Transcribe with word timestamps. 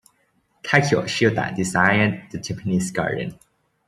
Takeo 0.63 1.03
Shiota 1.05 1.55
designed 1.55 2.23
the 2.31 2.39
Japanese 2.39 2.89
Garden. 2.89 3.37